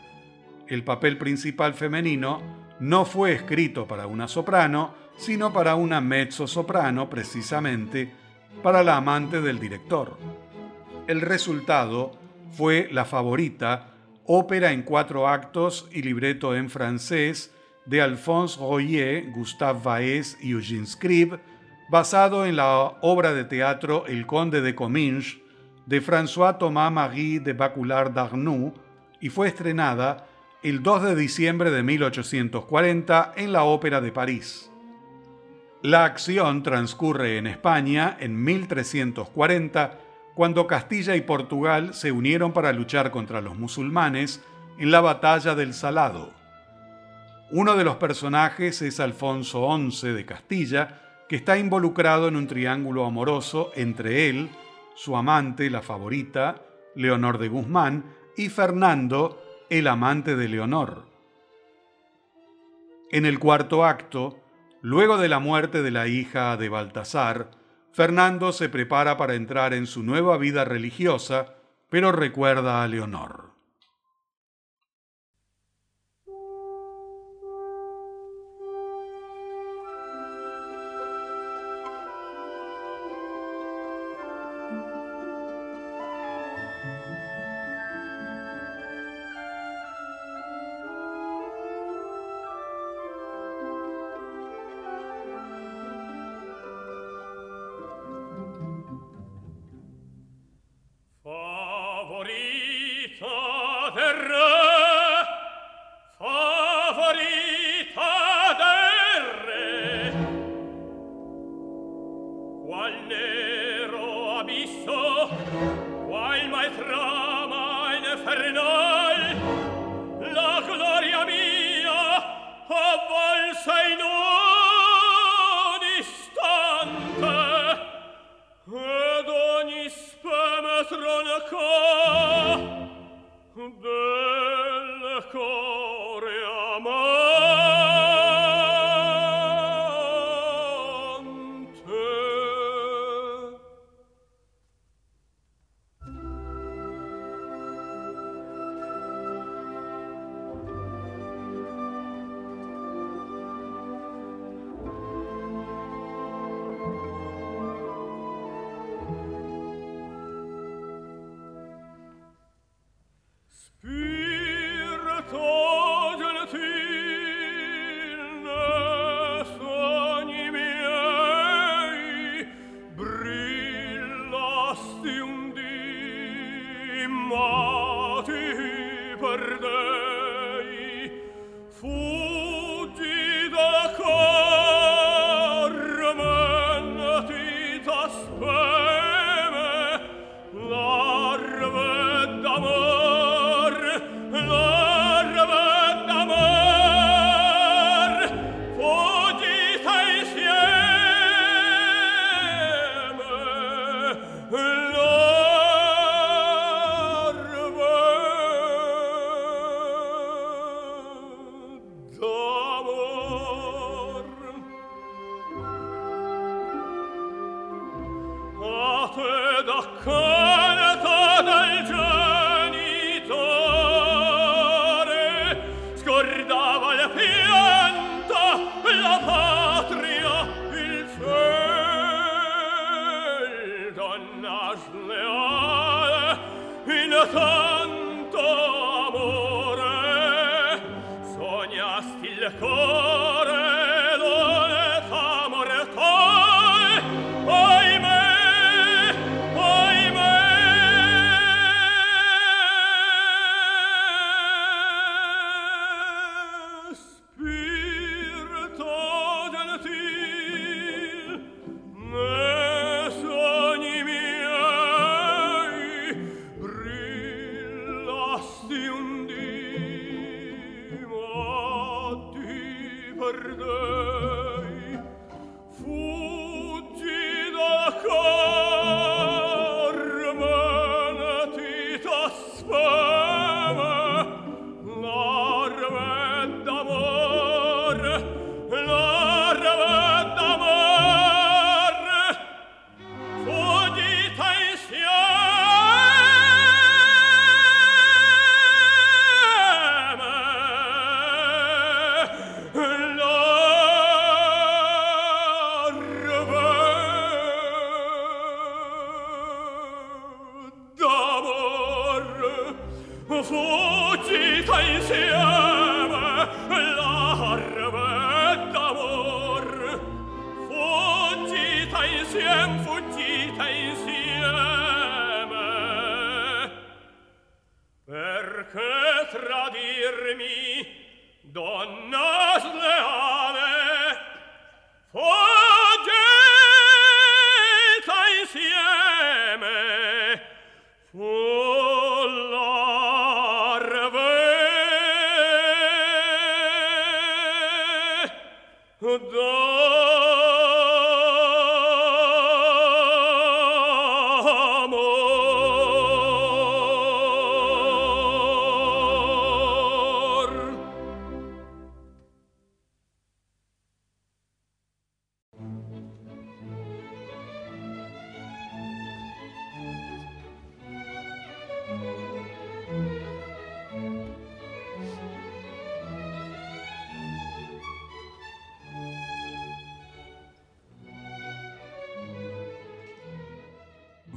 [0.68, 2.42] El papel principal femenino
[2.80, 8.12] no fue escrito para una soprano, sino para una mezzo-soprano, precisamente
[8.64, 10.18] para la amante del director.
[11.08, 12.18] El resultado
[12.52, 13.92] fue La Favorita,
[14.26, 17.54] ópera en cuatro actos y libreto en francés
[17.86, 21.40] de Alphonse Royer, Gustave Vaez y Eugene Scribe,
[21.90, 22.70] basado en la
[23.02, 25.41] obra de teatro El Conde de Comminges
[25.86, 28.74] de François Thomas Marie de Baculard d'Arnoux
[29.20, 30.28] y fue estrenada
[30.64, 34.72] el 2 de diciembre de 1840 en la Ópera de París.
[35.82, 39.98] La acción transcurre en España en 1340,
[40.36, 44.44] cuando Castilla y Portugal se unieron para luchar contra los musulmanes
[44.78, 46.32] en la batalla del Salado.
[47.50, 53.04] Uno de los personajes es Alfonso XI de Castilla, que está involucrado en un triángulo
[53.04, 54.50] amoroso entre él,
[55.04, 56.62] su amante, la favorita,
[56.94, 58.06] Leonor de Guzmán,
[58.38, 61.08] y Fernando, el amante de Leonor.
[63.12, 64.38] En el cuarto acto,
[64.82, 67.50] luego de la muerte de la hija de Baltasar,
[67.92, 71.56] Fernando se prepara para entrar en su nueva vida religiosa,
[71.90, 73.51] pero recuerda a Leonor.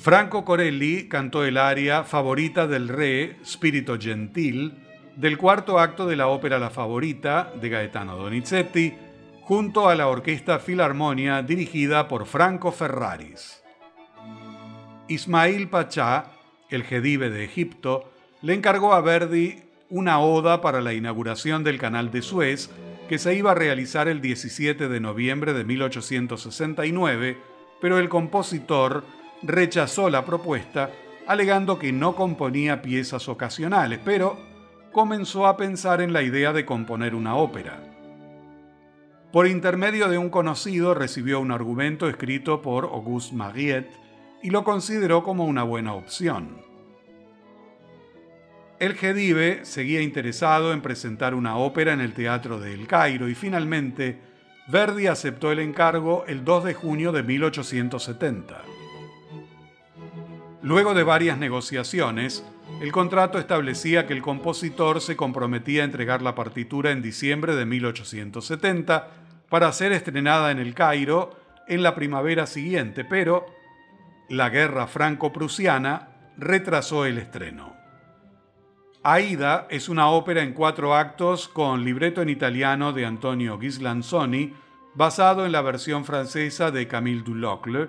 [0.04, 4.74] Franco Corelli cantó el aria favorita del re, Spirito Gentil,
[5.16, 8.92] del cuarto acto de la ópera La Favorita de Gaetano Donizetti,
[9.40, 13.62] junto a la Orquesta Filarmonia dirigida por Franco Ferraris.
[15.08, 16.32] Ismail Pachá,
[16.68, 18.12] el jedive de Egipto,
[18.42, 22.68] le encargó a Verdi una oda para la inauguración del Canal de Suez
[23.08, 27.38] que se iba a realizar el 17 de noviembre de 1869,
[27.80, 29.02] pero el compositor
[29.46, 30.90] rechazó la propuesta
[31.26, 34.38] alegando que no componía piezas ocasionales, pero
[34.92, 37.80] comenzó a pensar en la idea de componer una ópera.
[39.32, 43.90] Por intermedio de un conocido recibió un argumento escrito por Auguste Mariette
[44.42, 46.62] y lo consideró como una buena opción.
[48.78, 53.34] El Gedive seguía interesado en presentar una ópera en el Teatro de El Cairo y
[53.34, 54.20] finalmente
[54.68, 58.83] Verdi aceptó el encargo el 2 de junio de 1870.
[60.64, 62.42] Luego de varias negociaciones,
[62.80, 67.66] el contrato establecía que el compositor se comprometía a entregar la partitura en diciembre de
[67.66, 69.08] 1870
[69.50, 71.36] para ser estrenada en el Cairo
[71.68, 73.44] en la primavera siguiente, pero
[74.30, 76.08] la guerra franco-prusiana
[76.38, 77.76] retrasó el estreno.
[79.02, 84.54] Aida es una ópera en cuatro actos con libreto en italiano de Antonio Ghislanzoni,
[84.94, 87.88] basado en la versión francesa de Camille Dulocle,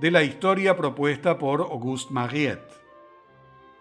[0.00, 2.72] de la historia propuesta por Auguste Mariette.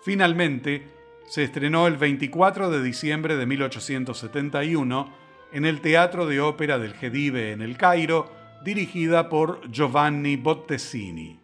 [0.02, 0.88] Finalmente,
[1.28, 5.14] se estrenó el 24 de diciembre de 1871
[5.52, 8.32] en el Teatro de Ópera del Gedive en el Cairo,
[8.64, 11.40] dirigida por Giovanni Bottesini.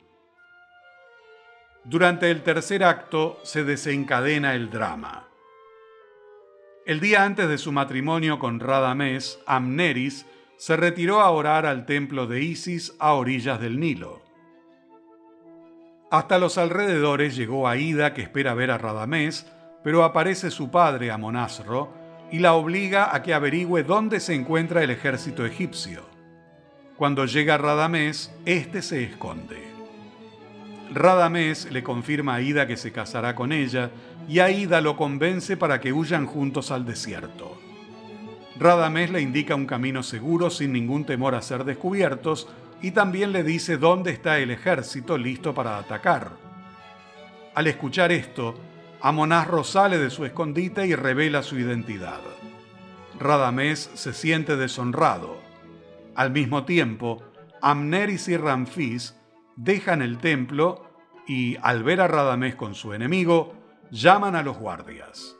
[1.83, 5.27] Durante el tercer acto se desencadena el drama.
[6.85, 10.25] El día antes de su matrimonio con Radamés, Amneris
[10.57, 14.28] se retiró a orar al templo de Isis a orillas del Nilo.
[16.11, 19.45] Hasta los alrededores llegó Aida, que espera ver a Radamés,
[19.83, 21.93] pero aparece su padre, Amonasro,
[22.31, 26.03] y la obliga a que averigüe dónde se encuentra el ejército egipcio.
[26.97, 29.69] Cuando llega Radamés, éste se esconde.
[30.91, 33.91] Radamés le confirma a Aida que se casará con ella
[34.27, 37.59] y Aida lo convence para que huyan juntos al desierto.
[38.57, 42.47] Radamés le indica un camino seguro sin ningún temor a ser descubiertos
[42.81, 46.31] y también le dice dónde está el ejército listo para atacar.
[47.55, 48.55] Al escuchar esto,
[49.01, 52.21] Amonasro sale de su escondite y revela su identidad.
[53.19, 55.41] Radamés se siente deshonrado.
[56.15, 57.23] Al mismo tiempo,
[57.61, 59.15] Amneris y Ramfis
[59.55, 60.89] dejan el templo
[61.27, 63.53] y, al ver a Radamés con su enemigo,
[63.91, 65.35] llaman a los guardias.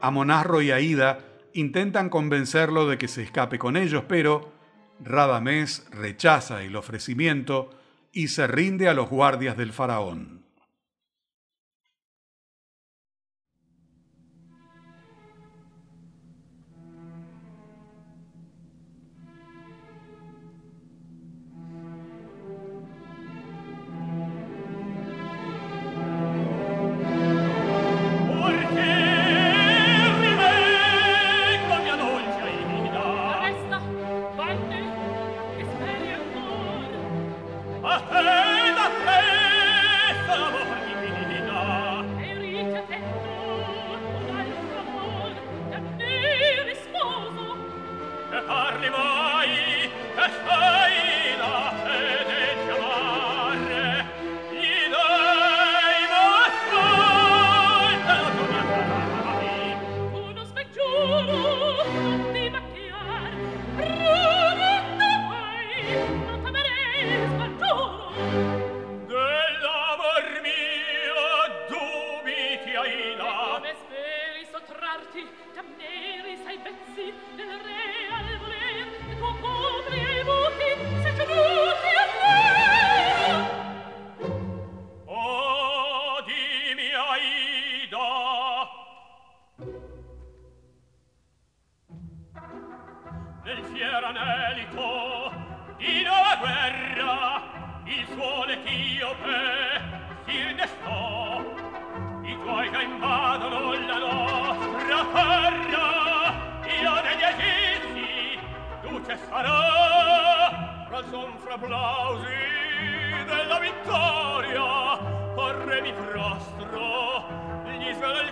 [0.00, 1.18] Amonasro y Aida
[1.54, 4.52] intentan convencerlo de que se escape con ellos, pero
[5.00, 7.70] Radamés rechaza el ofrecimiento
[8.12, 10.45] y se rinde a los guardias del faraón.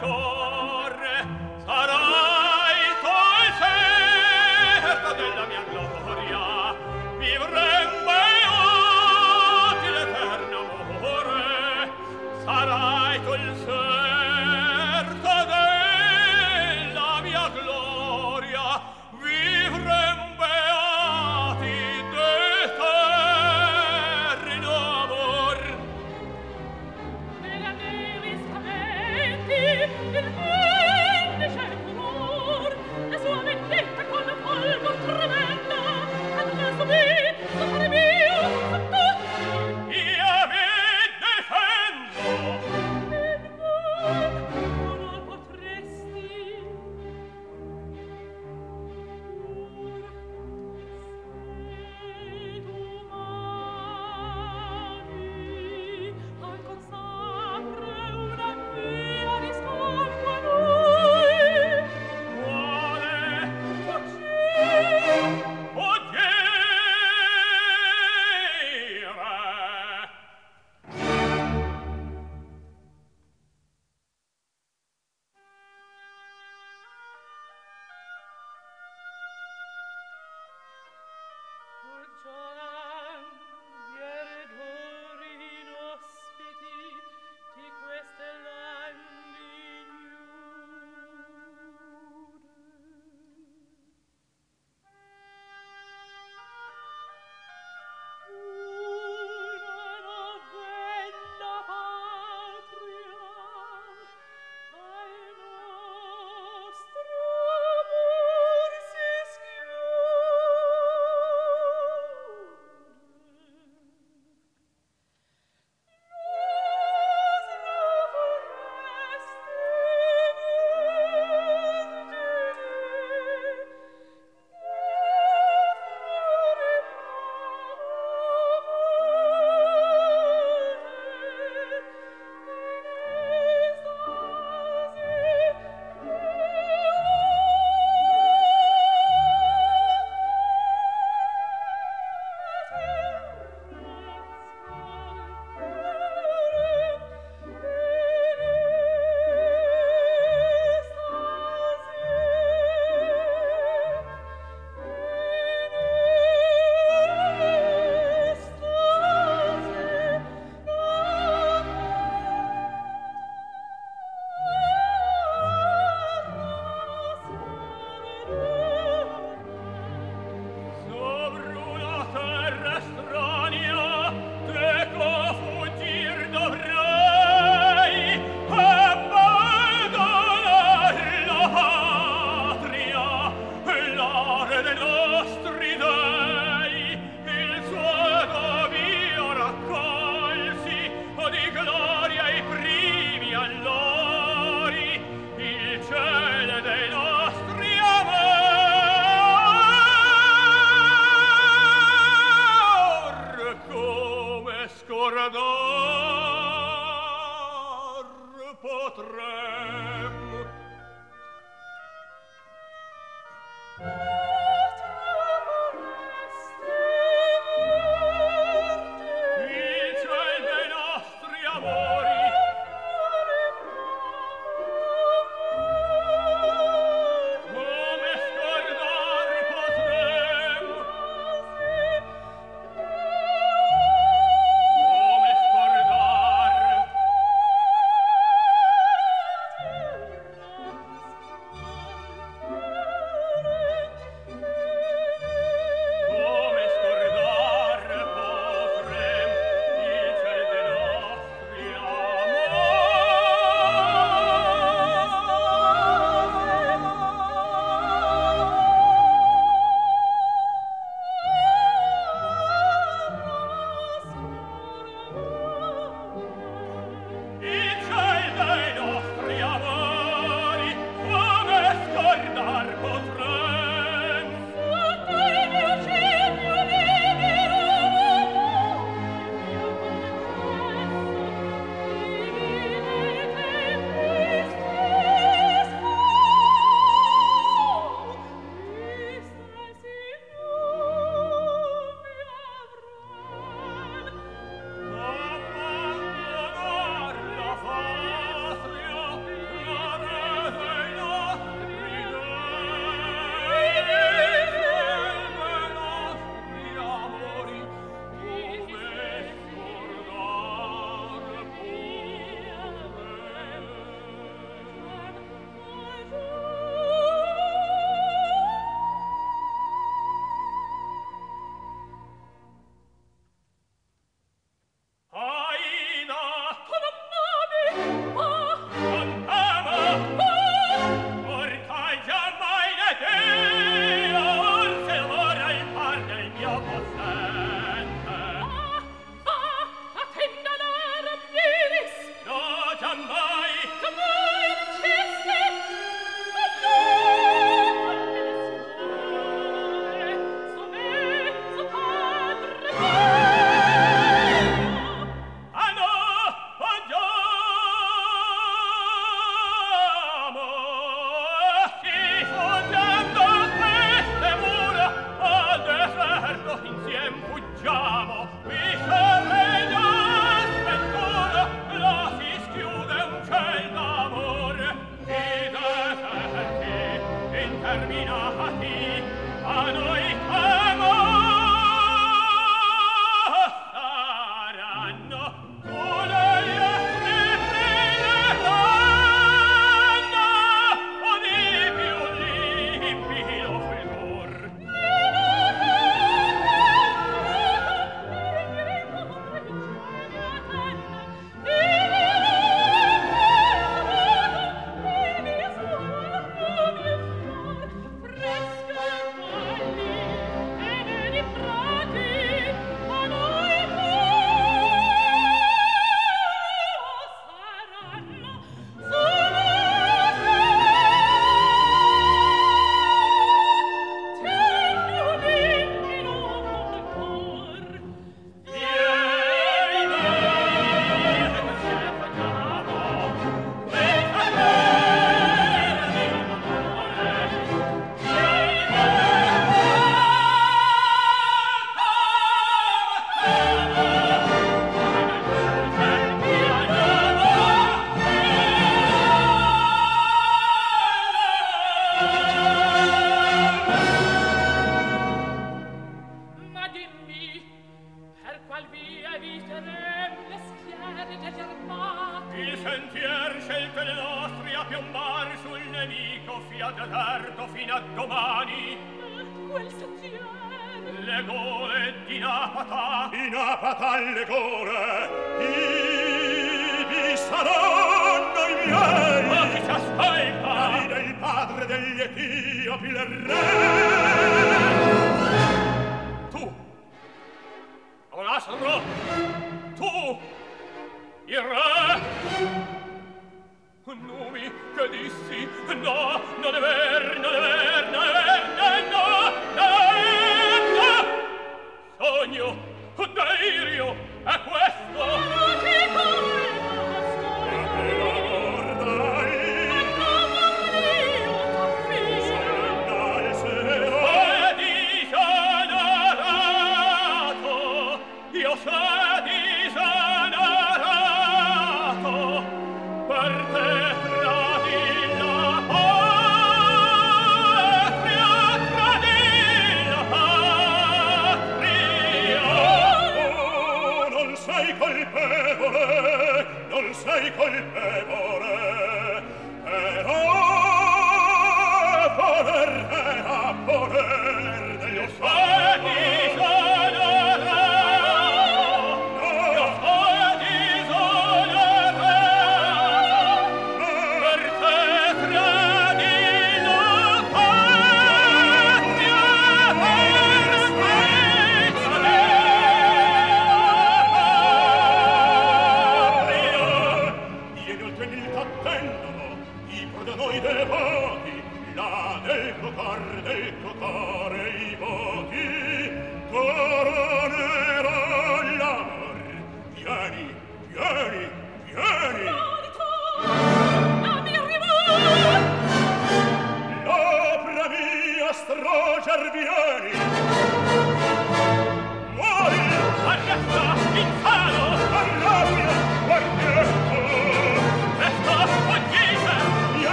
[0.00, 0.35] cor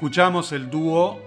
[0.00, 1.20] Escuchamos el dúo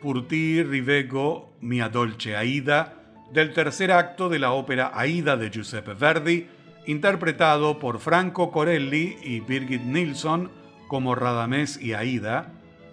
[0.00, 2.94] Purti Riveco Mia Dolce Aida
[3.32, 6.46] del tercer acto de la ópera Aida de Giuseppe Verdi,
[6.86, 10.52] interpretado por Franco Corelli y Birgit Nilsson
[10.86, 12.52] como Radamés y Aida,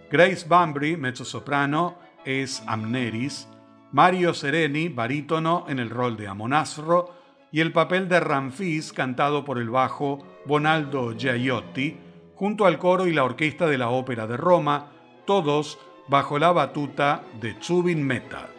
[0.10, 3.48] Grace Bambry, mezzosoprano, es Amneris,
[3.92, 7.14] Mario Sereni, barítono en el rol de Amonasro,
[7.52, 11.98] y el papel de Ramfis cantado por el bajo Bonaldo Giaiotti,
[12.34, 14.94] junto al coro y la orquesta de la Ópera de Roma,
[15.30, 15.78] todos
[16.08, 18.50] bajo la batuta de Zubin Meta.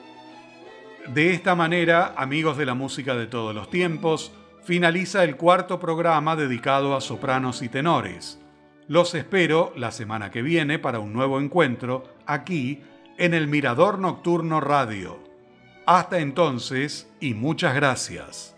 [1.08, 4.30] De esta manera, amigos de la música de todos los tiempos,
[4.62, 8.38] finaliza el cuarto programa dedicado a sopranos y tenores.
[8.86, 12.84] Los espero la semana que viene para un nuevo encuentro aquí
[13.18, 15.18] en el Mirador Nocturno Radio.
[15.86, 18.54] Hasta entonces y muchas gracias.